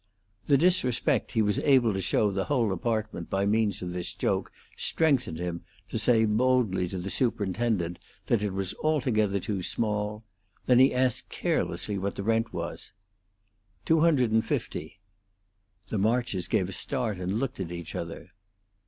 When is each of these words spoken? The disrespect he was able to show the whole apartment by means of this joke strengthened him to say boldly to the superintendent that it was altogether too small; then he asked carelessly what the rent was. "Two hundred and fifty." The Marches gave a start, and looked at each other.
The 0.47 0.57
disrespect 0.57 1.33
he 1.33 1.43
was 1.43 1.59
able 1.59 1.93
to 1.93 2.01
show 2.01 2.31
the 2.31 2.45
whole 2.45 2.71
apartment 2.73 3.29
by 3.29 3.45
means 3.45 3.83
of 3.83 3.93
this 3.93 4.15
joke 4.15 4.51
strengthened 4.75 5.37
him 5.37 5.61
to 5.89 5.99
say 5.99 6.25
boldly 6.25 6.87
to 6.87 6.97
the 6.97 7.11
superintendent 7.11 7.99
that 8.25 8.41
it 8.41 8.51
was 8.51 8.73
altogether 8.81 9.39
too 9.39 9.61
small; 9.61 10.23
then 10.65 10.79
he 10.79 10.91
asked 10.91 11.29
carelessly 11.29 11.99
what 11.99 12.15
the 12.15 12.23
rent 12.23 12.51
was. 12.51 12.93
"Two 13.85 13.99
hundred 13.99 14.31
and 14.31 14.43
fifty." 14.43 14.99
The 15.89 15.99
Marches 15.99 16.47
gave 16.47 16.67
a 16.67 16.73
start, 16.73 17.19
and 17.19 17.35
looked 17.37 17.59
at 17.59 17.71
each 17.71 17.93
other. 17.93 18.31